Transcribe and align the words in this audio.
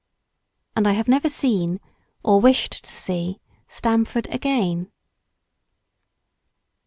And 0.75 0.87
I 0.87 0.93
have 0.93 1.07
never 1.07 1.29
seen—or 1.29 2.41
wished 2.41 2.83
to 2.85 2.91
see—Stamford 2.91 4.25
again. 4.33 4.91